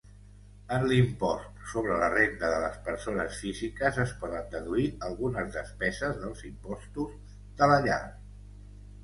[0.75, 6.43] En l'impost sobre la renda de les persones físiques es poden deduir algunes despeses dels
[6.51, 7.15] impostos
[7.63, 8.03] de la llar.